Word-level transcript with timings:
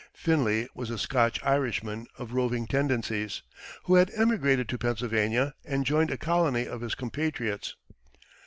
Finley 0.15 0.67
was 0.73 0.89
a 0.89 0.97
Scotch 0.97 1.39
Irishman 1.43 2.07
of 2.17 2.33
roving 2.33 2.65
tendencies, 2.65 3.43
who 3.83 3.93
had 3.93 4.09
emigrated 4.15 4.67
to 4.69 4.79
Pennsylvania 4.79 5.53
and 5.63 5.85
joined 5.85 6.09
a 6.09 6.17
colony 6.17 6.65
of 6.67 6.81
his 6.81 6.95
compatriots. 6.95 7.75